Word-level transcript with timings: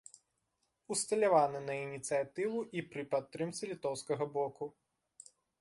Усталяваны 0.95 1.59
на 1.67 1.75
ініцыятыву 1.87 2.65
і 2.79 2.85
пры 2.91 3.01
падтрымцы 3.15 3.63
літоўскага 3.73 4.25
боку. 4.39 4.65